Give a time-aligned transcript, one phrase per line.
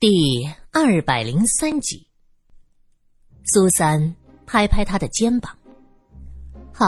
[0.00, 2.06] 第二百零三集，
[3.46, 4.14] 苏三
[4.46, 5.52] 拍拍他的肩膀
[6.72, 6.86] ：“好，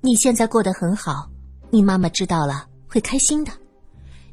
[0.00, 1.28] 你现在过得很好，
[1.70, 3.50] 你妈妈知道了会开心的。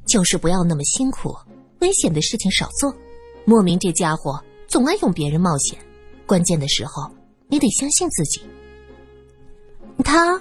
[0.06, 1.36] 就是不要那么辛苦，
[1.80, 2.96] 危险的事情少做。
[3.46, 5.76] 莫名这家伙总爱用别人冒险，
[6.28, 7.12] 关键的时候
[7.48, 8.40] 你得相信自己。
[10.06, 10.40] 他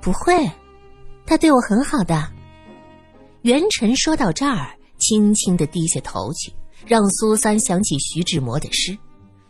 [0.00, 0.50] 不会，
[1.26, 2.28] 他对我很好的。”
[3.42, 4.76] 元辰说到这儿。
[5.06, 6.52] 轻轻的低下头去，
[6.84, 8.98] 让苏三想起徐志摩的诗，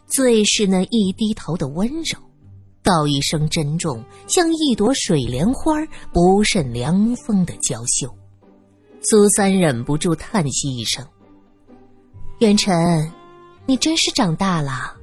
[0.07, 2.19] 最是那一低头的温柔，
[2.83, 5.73] 道一声珍重，像一朵水莲花
[6.13, 8.07] 不甚凉风的娇羞。
[9.01, 11.03] 苏三忍不住叹息一声
[12.41, 13.11] ：“元辰，
[13.65, 14.95] 你真是长大了。”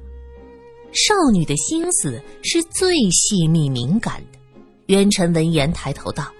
[0.94, 4.38] 少女的心思是最细密敏感的。
[4.86, 6.30] 元辰闻言抬头道：“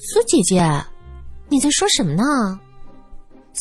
[0.00, 0.60] 苏姐姐，
[1.48, 2.24] 你在说什么呢？”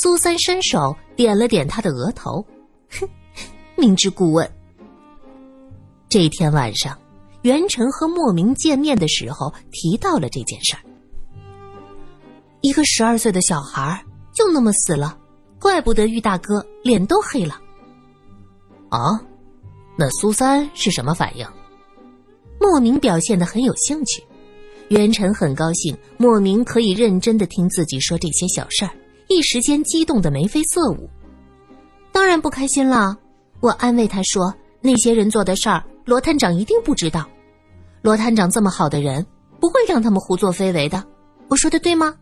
[0.02, 2.42] 苏三伸手点了点他的额头，
[2.90, 3.06] 哼，
[3.76, 4.50] 明知故问。
[6.08, 6.98] 这天晚上，
[7.42, 10.80] 袁成和莫名见面的时候提到了这件事儿。
[12.62, 15.18] 一个十二岁的小孩就那么死了，
[15.60, 17.60] 怪不得玉大哥脸都黑了。
[18.88, 19.20] 啊，
[19.98, 21.46] 那苏三是什么反应？
[22.58, 24.24] 莫名表现的很有兴趣，
[24.88, 28.92] 袁成很高兴，莫名可以认真的听自己说这些小事儿。
[29.30, 31.08] 一时间激动的眉飞色舞，
[32.12, 33.16] 当然不开心了。
[33.60, 37.30] 我安慰他说：“那些人做的事儿，罗探长一定不知道。
[38.02, 39.24] 罗探长这么好的人，
[39.60, 41.06] 不会让他们胡作非为的。
[41.48, 42.16] 我说的对吗？”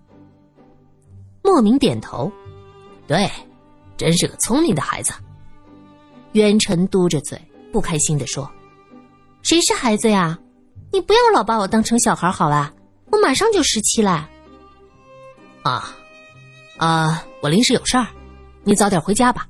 [1.42, 2.30] 莫名点头
[3.08, 3.32] ：“对，
[3.96, 5.14] 真是个聪明的孩子。”
[6.34, 7.42] 渊晨嘟着嘴，
[7.72, 8.52] 不开心的说
[9.44, 10.38] ：“谁是孩子呀？
[10.92, 12.74] 你不要老把我当成小孩好吧？
[13.12, 14.30] 我马上就十七了。”
[15.64, 15.96] 啊。
[16.78, 18.08] 啊，我临时有事儿，
[18.64, 19.48] 你早点回家吧。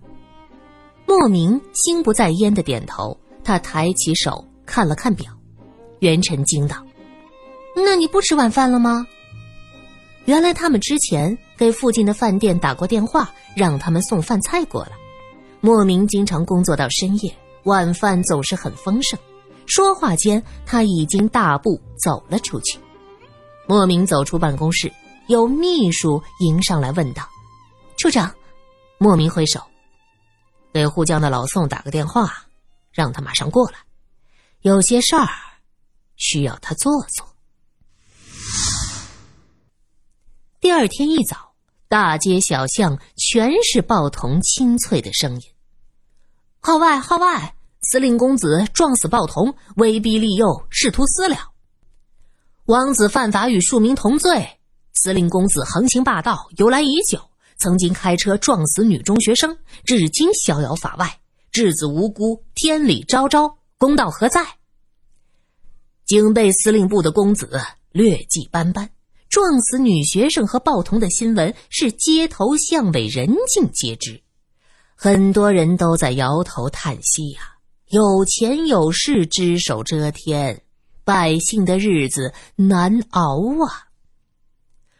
[1.06, 5.31] 莫名心不在焉的点头，他抬起手看了看表，
[6.00, 6.78] 元辰惊道
[7.75, 9.06] ：“那你不吃晚饭了吗？”
[10.25, 14.91] 原来他们之前给附近的饭店打过电话，让他们送饭菜过来。
[15.62, 19.18] 莫名经常工作到深夜，晚饭总是很丰盛。
[19.66, 22.79] 说话间，他已经大步走了出去。
[23.68, 24.91] 莫名走出办公室。
[25.28, 27.28] 有秘书迎上来问道
[28.00, 28.34] ：“处长，
[28.98, 29.62] 莫名挥手，
[30.74, 32.32] 给沪江的老宋打个电话，
[32.94, 33.78] 让他马上过来，
[34.62, 35.28] 有些事儿
[36.16, 37.28] 需要他做做。”
[40.62, 41.54] 第二天一早，
[41.90, 45.42] 大街小巷全是报童清脆的声音
[46.62, 47.54] ：“号外号外！
[47.82, 51.52] 司令公子撞死报童，威逼利诱，试图私了。
[52.66, 54.54] 王子犯法与庶民同罪。”
[54.97, 57.19] 司令公子横行霸道，由来已久。
[57.59, 61.19] 曾经开车撞死女中学生，至今逍遥法外，
[61.52, 64.46] 稚子无辜，天理昭昭，公道何在？
[66.06, 67.50] 警备司令部的公子
[67.91, 68.88] 劣迹斑斑，
[69.28, 74.22] 撞死女学生和报童的新闻是街头巷尾人尽皆知，
[74.96, 77.41] 很多人都在摇头叹息呀。
[77.90, 80.62] 有钱有势，只手遮天，
[81.03, 83.87] 百姓的日子难熬啊。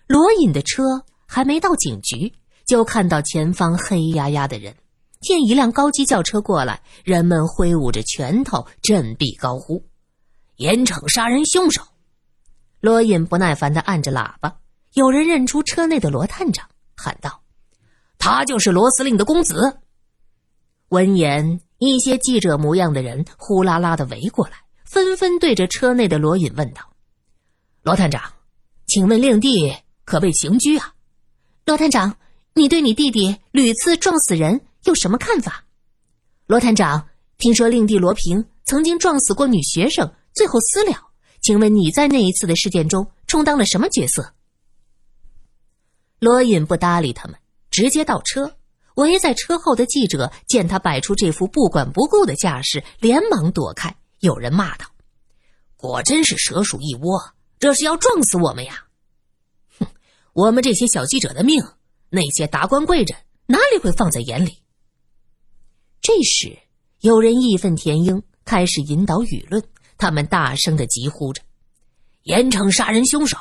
[0.08, 2.34] 罗隐的车还没到警局，
[2.66, 4.76] 就看到前方黑压压的人。
[5.20, 9.84] 见一辆高级轿车过来，人们挥舞着拳头，振臂高呼
[10.58, 11.82] ：“严惩杀人凶手！”
[12.80, 14.58] 罗隐不耐烦地按着喇叭。
[14.94, 17.42] 有人认出车内的罗探长，喊道
[18.20, 19.80] ：“他就是罗司令的公子。”
[20.90, 24.54] 闻言，一些记者模样的人呼啦啦地围过来，
[24.86, 26.82] 纷纷对着车内的罗隐问道
[27.82, 28.22] ：“罗探长，
[28.86, 29.76] 请问令弟？”
[30.08, 30.94] 可谓刑拘啊，
[31.66, 32.16] 罗探长，
[32.54, 35.66] 你对你弟弟屡次撞死人有什么看法？
[36.46, 40.94] 罗探长，听说令弟罗平曾经撞死过女学生，最后私了，
[41.42, 44.34] 请问你在那一次的事件中充当了什么角色？
[46.20, 47.38] 罗隐不搭理他们，
[47.70, 48.56] 直接倒车。
[48.96, 53.94] 围在车后的记者见他摆出这副不管不顾的架势，连忙躲开。
[54.22, 54.86] 有人骂道
[55.76, 58.86] ：“果真是蛇鼠一窝，这是要撞死我们呀！”
[60.38, 61.64] 我们这些小记者的命，
[62.12, 63.18] 那些达官贵人
[63.48, 64.60] 哪里会放在眼里？
[66.00, 66.60] 这时，
[67.00, 69.64] 有人义愤填膺，开始引导舆论。
[69.98, 71.42] 他们大声的疾呼着
[72.22, 73.36] ：“严惩杀人凶手！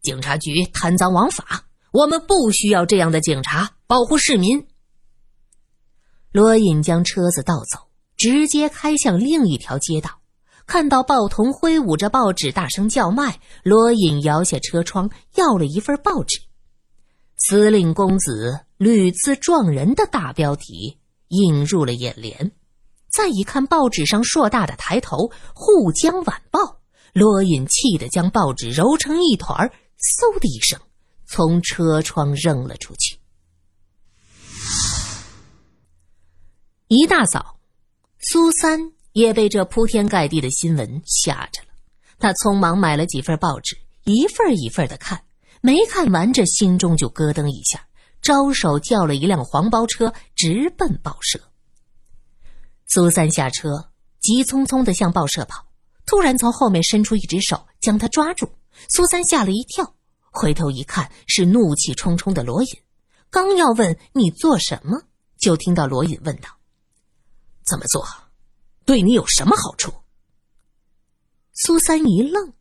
[0.00, 1.66] 警察局贪赃枉法！
[1.92, 4.66] 我们不需要这样的警察保护市民。”
[6.32, 10.19] 罗隐将车子倒走，直接开向另一条街道。
[10.70, 16.38] 看到报童挥舞着报纸大声叫卖，罗隐摇下车窗，要了一份报纸。
[17.38, 20.96] 司令公子屡次撞人的大标题
[21.26, 22.52] 映入了眼帘。
[23.10, 25.16] 再一看报纸上硕大的抬头
[25.56, 26.60] 《沪江晚报》，
[27.14, 29.68] 罗隐气得将报纸揉成一团
[29.98, 30.78] 嗖的一声，
[31.26, 33.18] 从车窗扔了出去。
[36.86, 37.56] 一大早，
[38.20, 41.68] 苏三也被这铺天盖地的新闻吓着了。
[42.18, 45.22] 他匆忙买了几份报纸，一份一份的看，
[45.60, 47.86] 没看完，这心中就咯噔一下，
[48.20, 51.40] 招手叫了一辆黄包车，直奔报社。
[52.86, 53.90] 苏三下车，
[54.20, 55.66] 急匆匆的向报社跑，
[56.06, 58.50] 突然从后面伸出一只手将他抓住。
[58.88, 59.94] 苏三吓了一跳，
[60.30, 62.68] 回头一看，是怒气冲冲的罗隐。
[63.30, 65.02] 刚要问你做什么，
[65.38, 66.48] 就听到罗隐问道
[67.64, 68.04] ：“怎么做？
[68.90, 69.94] 对你有什么好处？”
[71.54, 72.52] 苏三一愣，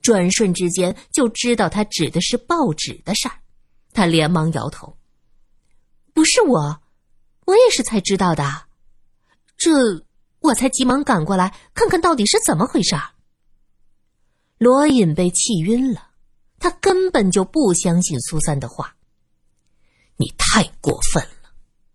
[0.00, 3.34] 转瞬之间就知道他指的是报纸的事儿，
[3.92, 4.96] 他连忙摇头
[6.14, 6.80] ：“不是我，
[7.44, 8.68] 我也是才知道的。”
[9.58, 9.70] 这
[10.40, 12.96] 我才急忙赶过来，看看到底是怎么回事。
[14.56, 16.12] 罗隐被气晕了，
[16.58, 18.96] 他根本就不相信苏三的话。
[20.16, 21.50] 你太过分了！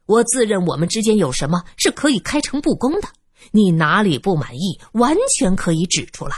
[0.05, 3.07] 我自认我们之间有什么是可以开诚布公的，
[3.49, 6.35] 你哪里不满意，完全可以指出来。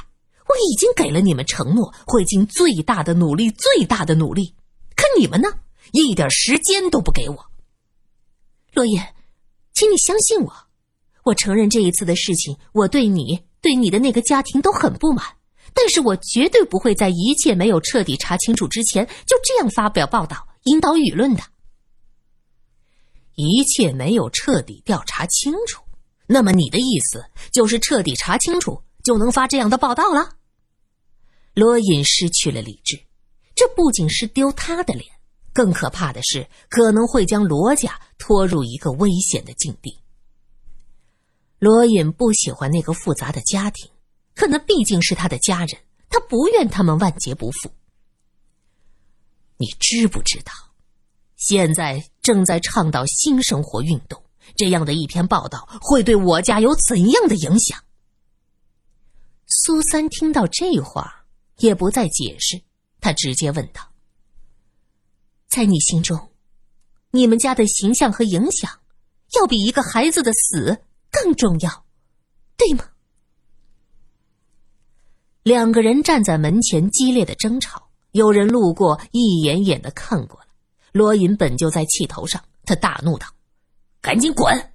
[0.47, 4.53] 我已经给了你们承诺，会尽最大的努力，最大的努力。
[4.95, 5.49] 可你们呢，
[5.91, 7.45] 一点时间都不给我。
[8.73, 8.99] 罗隐，
[9.73, 10.53] 请你相信我。
[11.23, 15.25] 我承认这一次的事情，我对你、对你的那个家庭都很不满，
[15.73, 21.43] 但是我绝对不会在一切没有彻底查清楚之前就这样发表报道、引导舆论的。
[23.35, 25.82] 一切没有彻底调查清楚，
[26.27, 30.37] 那么你的意思就是彻底查清楚就能发这样的报道了？
[31.53, 32.99] 罗隐失去了理智，
[33.55, 35.05] 这不仅是丢他的脸，
[35.53, 39.99] 更可怕的是可能会将罗家拖入一个危险的境地。
[41.59, 43.89] 罗隐不喜欢那个复杂的家庭，
[44.33, 45.77] 可那毕竟是他的家人，
[46.09, 47.69] 他不愿他们万劫不复。
[49.57, 50.51] 你知不知道，
[51.35, 54.22] 现在正在倡导新生活运动，
[54.55, 57.79] 这样的一篇报道会对我家有怎样的影响？
[59.47, 61.25] 苏三听到这话，
[61.57, 62.61] 也不再解释，
[62.99, 63.81] 他直接问道
[65.49, 66.29] ：“在你心中，
[67.11, 68.71] 你们家的形象和影响，
[69.39, 70.81] 要比一个孩子的死？”
[71.13, 71.85] 更重要，
[72.57, 72.85] 对吗？
[75.43, 80.47] 两个人站在门前激烈的争吵，有人路过，一眼眼的看过来。
[80.91, 83.27] 罗隐本就在气头上，他大怒道
[84.03, 84.73] ：“赶紧滚！”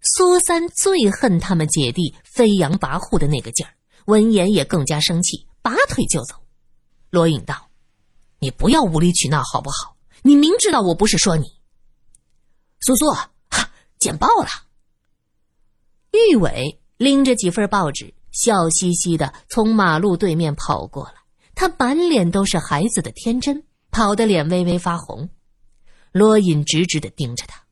[0.00, 3.74] 苏三最恨他们姐弟飞扬跋扈的那个劲儿，
[4.06, 6.36] 闻言也更加生气，拔腿就走。
[7.10, 7.68] 罗隐道
[8.38, 9.96] ：“你不要无理取闹好不好？
[10.22, 11.46] 你明知道我不是说你。”
[12.80, 14.48] 苏苏，哈，捡报了。
[16.12, 21.14] 玉伟拎着几份报纸，笑嘻嘻的从马路对面跑过来。
[21.54, 25.28] 他满脸都是孩子的天真，跑得脸微微发红。
[26.12, 27.64] 罗隐直直的盯着他，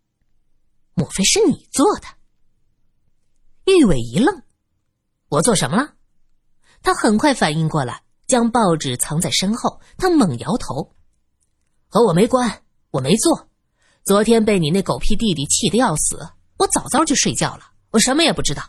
[0.99, 2.07] 莫非是你做的？
[3.67, 4.43] 玉伟一愣
[5.29, 5.93] ：“我做什么了？”
[6.83, 9.79] 他很快反应过来，将报纸藏在身后。
[9.99, 10.95] 他猛摇头
[11.87, 12.63] ：“和我没关，
[12.93, 13.51] 我没做。
[14.05, 16.17] 昨天被你那狗屁弟弟气得要死，
[16.57, 18.63] 我早早就睡觉了。”我什么也不知道。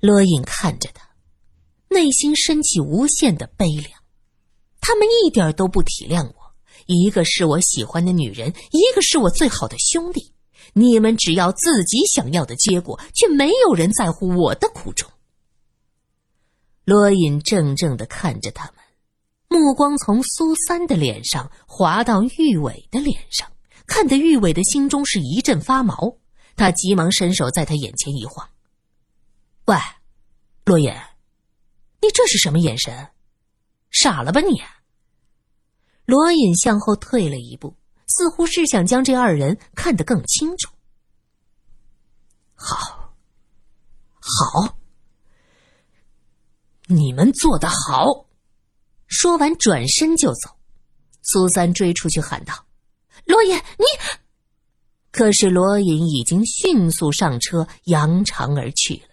[0.00, 1.08] 罗隐看着他，
[1.88, 4.02] 内心升起无限的悲凉。
[4.82, 10.34] 他们一点都不体谅我，一个是我喜欢的女人，一个是我最好的兄弟。
[10.72, 15.10] 你们只要自己想要的结果，却没有人在乎我的苦衷。
[16.84, 18.74] 罗隐怔怔的看着他们，
[19.48, 23.50] 目光从苏三的脸上滑到玉伟的脸上，
[23.86, 26.16] 看得玉伟的心中是一阵发毛。
[26.56, 28.48] 他急忙伸手在他眼前一晃
[29.66, 29.76] ，“喂，
[30.64, 30.90] 罗隐，
[32.00, 33.10] 你这是什么眼神？
[33.90, 34.60] 傻了吧你？”
[36.04, 37.76] 罗隐向后退了一步，
[38.08, 40.72] 似乎是想将这二人看得更清楚。
[42.54, 43.14] 好，
[44.18, 44.78] 好，
[46.86, 48.26] 你们做得好！
[49.06, 50.58] 说完，转身就走。
[51.22, 52.66] 苏三追出去喊道
[53.26, 53.84] ：“罗隐，你！”
[55.12, 59.08] 可是罗隐已经迅速上车，扬长而去了。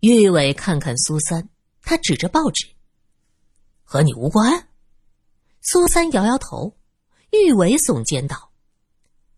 [0.00, 1.48] 玉伟看看苏三，
[1.82, 2.66] 他指着报纸
[3.84, 4.68] ：“和你无关。”
[5.62, 6.76] 苏三摇摇头。
[7.30, 8.50] 玉伟耸肩道：“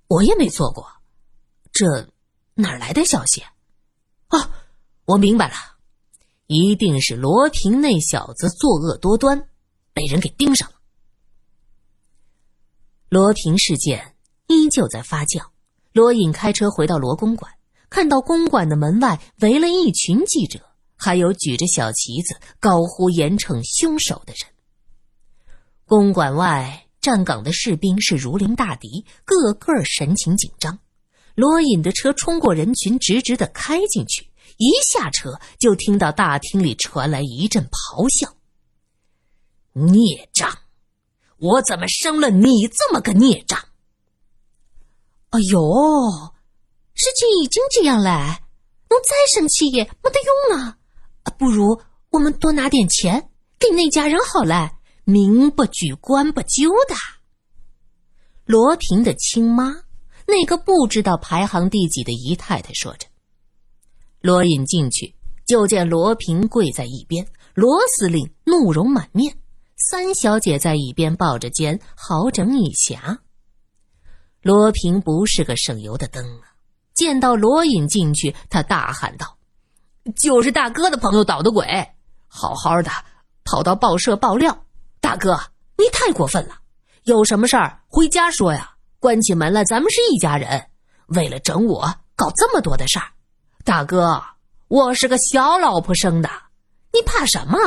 [0.09, 0.87] 我也没做过，
[1.73, 2.09] 这
[2.55, 3.43] 哪来的消息？
[4.29, 4.51] 哦，
[5.05, 5.55] 我明白了，
[6.47, 9.49] 一定是罗平那小子作恶多端，
[9.93, 10.77] 被人给盯上了。”
[13.11, 15.51] 罗平事件依旧在发酵。
[15.93, 17.53] 罗隐开车回到罗公馆，
[17.91, 20.59] 看到公馆的门外围了一群记者，
[20.97, 24.51] 还有举着小旗子高呼严惩凶手的人。
[25.85, 30.79] 公馆外站岗的士兵是如临大敌，个个神情紧张。
[31.35, 34.31] 罗隐的车冲过人群，直直的开进去。
[34.59, 38.33] 一下车，就听到大厅里传来一阵咆哮
[39.73, 40.57] ：“孽障！
[41.39, 43.59] 我怎么生了你这么个孽障？”
[45.31, 46.33] 哎呦，
[46.95, 48.39] 事情已经这样了，
[48.91, 50.77] 侬再生气也没得用了。
[51.39, 51.81] 不如
[52.11, 54.71] 我们多拿点钱给那家人好了，
[55.05, 56.95] 名不举，官不究的。
[58.45, 59.75] 罗平的亲妈，
[60.27, 63.07] 那个不知道排行第几的姨太太说着。
[64.21, 65.15] 罗隐进去，
[65.47, 69.37] 就见罗平跪在一边，罗司令怒容满面，
[69.77, 73.19] 三小姐在一边抱着肩，好整以暇。
[74.43, 76.55] 罗平不是个省油的灯啊！
[76.95, 79.39] 见到罗隐进去，他大喊道
[80.17, 81.65] ：“就是大哥的朋友捣的鬼，
[82.27, 82.91] 好好的
[83.45, 84.67] 跑到报社爆料。
[85.03, 85.39] 大哥，
[85.77, 86.55] 你太过分了！
[87.03, 90.71] 有什么事儿回家说呀，关起门来咱们是一家人。
[91.09, 93.07] 为了整我，搞这么多的事儿。”
[93.65, 94.23] 大哥，
[94.69, 96.31] 我是个小老婆生的，
[96.93, 97.59] 你怕什么？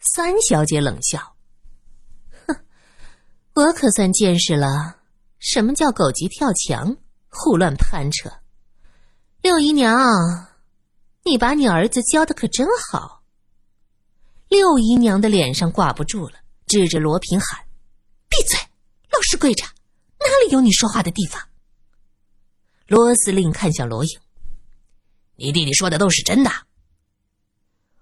[0.00, 1.36] 三小姐冷笑
[2.48, 2.56] ：“哼，
[3.52, 4.96] 我可算见识了
[5.38, 6.96] 什么叫狗急跳墙、
[7.28, 8.30] 胡乱攀扯。
[9.42, 9.94] 六姨娘，
[11.22, 13.19] 你把你儿子教的可真好。”
[14.50, 16.34] 六姨娘的脸上挂不住了，
[16.66, 17.64] 指着罗平喊
[18.28, 18.58] ：“闭嘴，
[19.12, 19.64] 老实跪着，
[20.18, 21.40] 哪里有你说话的地方？”
[22.88, 24.10] 罗司令看向罗颖
[25.38, 26.50] ：“你弟弟说的都是真的。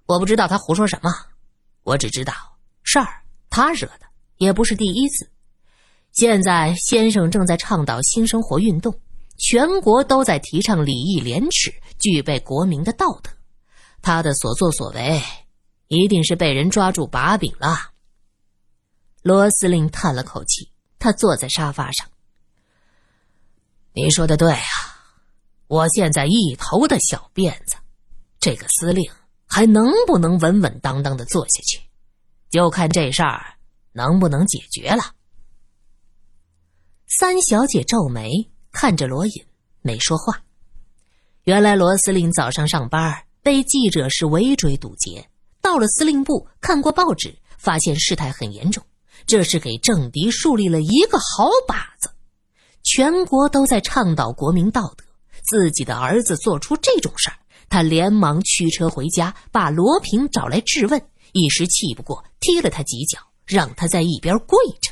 [0.07, 1.13] 我不知道他胡说什么，
[1.83, 2.33] 我只知道
[2.83, 4.07] 事儿他惹的，
[4.39, 5.31] 也不是第一次。
[6.13, 8.99] 现在先生正在倡导新生活运动，
[9.37, 13.31] 全国都在提倡礼义廉耻，具备国民的道德。
[14.01, 15.23] 他的所作所为，
[15.89, 17.91] 一定是被人抓住把柄了。”
[19.23, 22.09] 罗司令叹了口气，他坐在沙发上。
[23.93, 24.65] 你说的对啊，
[25.67, 27.77] 我现在一头的小辫子，
[28.39, 29.11] 这个司令
[29.47, 31.81] 还能不能稳稳当当的做下去，
[32.49, 33.55] 就看这事儿
[33.93, 35.03] 能不能解决了。
[37.09, 38.31] 三小姐皱眉
[38.71, 39.45] 看着罗隐，
[39.83, 40.43] 没说话。
[41.45, 45.29] 原来罗司令早上上班被记者是围追堵截，
[45.69, 48.83] 到了司令部看过报纸，发现事态很严重，
[49.27, 52.09] 这是给政敌树立了一个好靶子。
[52.83, 55.05] 全国都在倡导国民道德，
[55.43, 57.37] 自己的儿子做出这种事儿，
[57.69, 61.07] 他连忙驱车回家，把罗平找来质问。
[61.33, 64.91] 一时气不过，踢了他几脚，让他在一边跪着。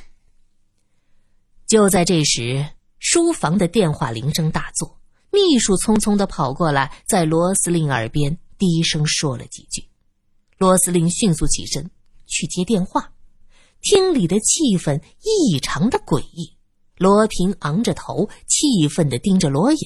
[1.66, 2.66] 就在这时，
[2.99, 4.99] 书房的电话铃声大作，
[5.30, 9.83] 秘书匆匆的跑过来，在罗司令耳边低声说了几句。
[10.58, 11.90] 罗司令迅速起身
[12.26, 13.12] 去接电话，
[13.82, 16.56] 厅里的气氛异常的诡异。
[16.96, 19.78] 罗平昂着头，气愤的盯着罗隐。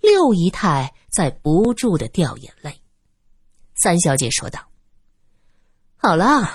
[0.00, 2.80] 六姨太在不住的掉眼泪。
[3.76, 4.68] 三小姐说道
[5.96, 6.48] ：“好了，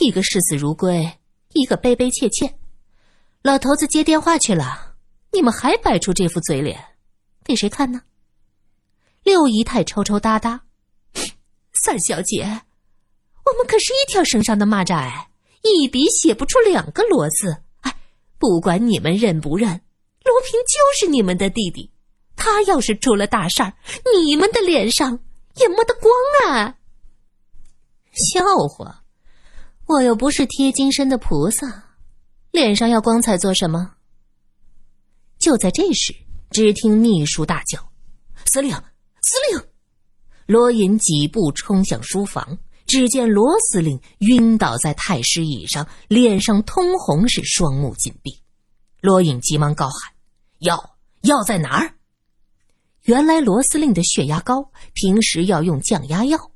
[0.00, 1.18] 一个视死如归，
[1.52, 2.58] 一个悲悲切切。
[3.42, 4.96] 老头子接电话去了，
[5.32, 6.82] 你们还摆出这副嘴脸，
[7.44, 8.02] 给谁看呢？”
[9.22, 10.64] 六姨太抽抽搭搭
[11.84, 12.62] ：“三小姐，
[13.44, 15.28] 我们可是一条绳上的蚂蚱哎，
[15.62, 17.62] 一笔写不出两个骡子。”
[18.36, 21.90] 不管你们认不认，罗平就是你们的弟弟。
[22.36, 23.72] 他要是出了大事儿，
[24.22, 25.18] 你们的脸上
[25.56, 26.12] 也没得光
[26.46, 26.76] 啊！
[28.12, 29.02] 笑话，
[29.86, 31.96] 我又不是贴金身的菩萨，
[32.50, 33.92] 脸上要光彩做什么？
[35.38, 36.14] 就在这时，
[36.50, 37.78] 只听秘书大叫
[38.44, 39.62] ：“司令，司令！”
[40.46, 42.58] 罗隐几步冲向书房。
[42.86, 48.38] 只见罗司令晕倒在太师椅上，脸上通红，是双目紧闭。
[49.00, 50.12] 罗隐急忙高喊
[50.60, 51.94] ：“药药在哪儿？”
[53.04, 56.50] 原来罗司令的血压高，平时要用降压药。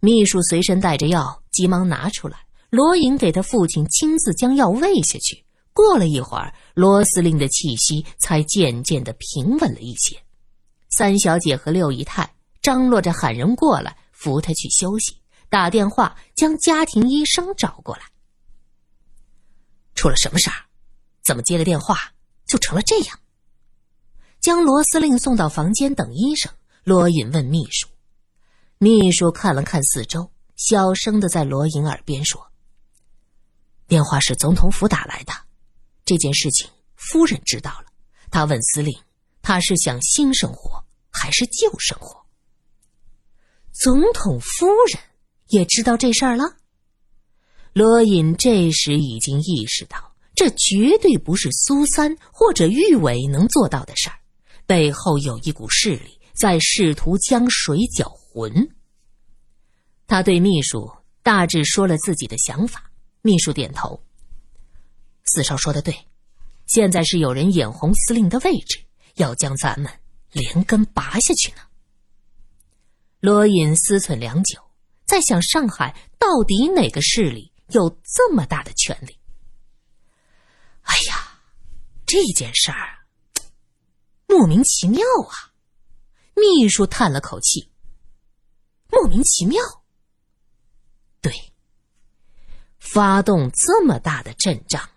[0.00, 2.38] 秘书随身带着药，急忙拿出来。
[2.70, 5.44] 罗隐给他父亲亲自将药喂下去。
[5.72, 10.16] 过了一会儿，罗司令的气息才渐渐的平稳了一些。
[10.88, 12.28] 三小姐和六姨太
[12.62, 15.19] 张罗着喊人过来扶他去休息。
[15.50, 18.04] 打电话将家庭医生找过来。
[19.94, 20.56] 出了什么事儿？
[21.22, 22.14] 怎么接个电话
[22.46, 23.20] 就成了这样？
[24.40, 26.50] 将罗司令送到房间等医生。
[26.82, 27.86] 罗隐问秘书，
[28.78, 32.50] 秘书看了看四周，小声的在罗隐耳边说
[33.86, 35.32] ：“电话是总统府打来的，
[36.06, 37.86] 这件事情夫人知道了，
[38.30, 38.98] 他问司令
[39.42, 42.24] ：“他是想新生活还是旧生活？”
[43.72, 44.98] 总统夫人
[45.50, 46.56] 也知道这事儿了。
[47.72, 54.18] 罗隐这时已经意识到，这绝对不是苏三或者玉伟能做到的事儿，
[54.66, 58.68] 背后有一股势力在试图将水搅浑。
[60.06, 60.90] 他对秘书
[61.22, 62.90] 大致说了自己的想法，
[63.22, 64.02] 秘书点头。
[65.26, 65.94] 四少说的对，
[66.66, 68.80] 现在是有人眼红司令的位置，
[69.14, 69.88] 要将咱们
[70.32, 71.58] 连根拔下去呢。
[73.20, 74.58] 罗隐思忖良久，
[75.10, 79.18] 在想上海到底哪个势力有这么大的权力？
[80.82, 81.40] 哎呀，
[82.06, 83.00] 这件事儿
[84.28, 85.50] 莫名其妙啊！
[86.36, 87.72] 秘书叹了口气，
[88.88, 89.60] 莫名其妙。
[91.20, 91.34] 对，
[92.78, 94.88] 发动这么大的阵仗。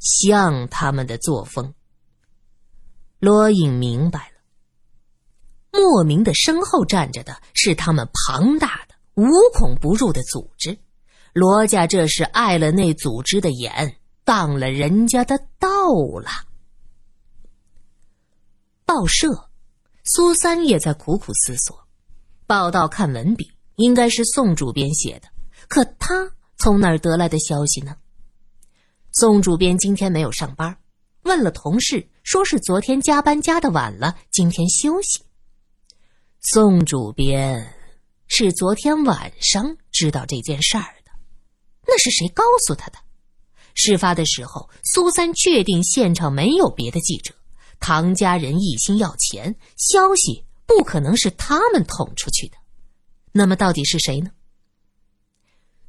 [0.00, 1.72] 像他们的作风，
[3.20, 4.37] 罗隐明白了。
[5.90, 10.78] 莫名的身后站着的是他们庞大的、无孔不入的组织。
[11.32, 15.68] 罗家这是碍了那组织的眼，当了人家的道
[16.22, 16.28] 了。
[18.84, 19.48] 报社，
[20.04, 21.86] 苏三也在苦苦思索。
[22.46, 25.28] 报道看文笔，应该是宋主编写的，
[25.68, 27.96] 可他从哪儿得来的消息呢？
[29.12, 30.76] 宋主编今天没有上班，
[31.22, 35.22] 问了同事，说是昨天加班加的晚了，今天休息。
[36.50, 37.74] 宋主编
[38.26, 41.10] 是昨天晚上知道这件事儿的，
[41.86, 42.96] 那是谁告诉他的？
[43.74, 47.34] 事发的时候，苏三确定现场没有别的记者，
[47.80, 52.56] 唐家人一心要钱，消息不可能是他们捅出去的。
[53.30, 54.30] 那么到底是谁呢？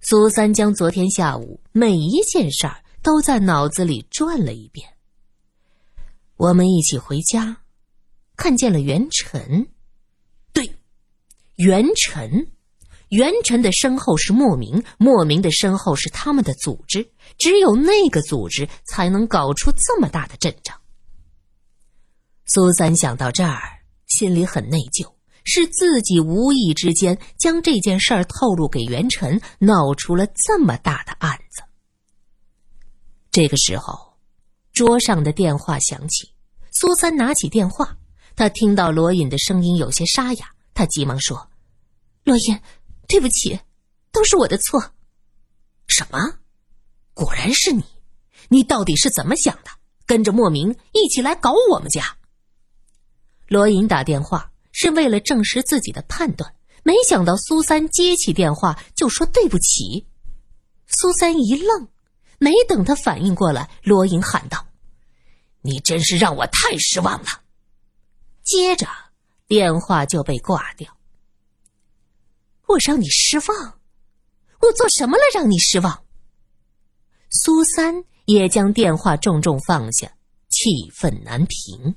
[0.01, 2.83] 苏三将昨天下午每一件事儿。
[3.01, 4.85] 都在脑子里转了一遍。
[6.35, 7.61] 我们一起回家，
[8.35, 9.65] 看见了袁晨。
[11.59, 12.47] 对，袁晨，
[13.09, 20.75] 袁晨的身后是莫名，莫名的身后是他们的组织，只有那个组织才能搞出这么大的阵仗。
[22.45, 23.61] 苏三想到这儿，
[24.07, 31.61] 心里很内疚，是自己无意之间将这件事儿透露给袁晨，闹出了这么大的案子。
[33.31, 34.13] 这个时候，
[34.71, 36.33] 桌上的电话响起。
[36.71, 37.97] 苏三拿起电话，
[38.35, 41.48] 他听到罗隐的声音有些沙哑，他急忙说
[42.29, 42.61] ：“罗隐，
[43.07, 43.59] 对不起，
[44.11, 44.93] 都是我的错。
[45.89, 46.19] ”“什么？
[47.15, 47.83] 果然是你！
[48.49, 49.71] 你到底是怎么想的？
[50.05, 52.17] 跟着莫名一起来搞我们家？”
[53.49, 60.05] 罗隐打电话是为了证实自己的判断，没想到苏三接起电话就说对不起。
[60.85, 61.87] 苏三一愣。
[62.41, 64.65] 没等他反应过来，罗隐喊道
[65.61, 67.27] ：“你真是让我太失望了。”
[68.45, 68.87] 接着
[69.45, 70.98] 电话就被挂掉。
[72.69, 73.79] 我让你失望？
[74.61, 76.03] 我做什么了让你失望？
[77.31, 80.11] 苏三也将电话重重放下，
[80.49, 81.95] 气愤难平。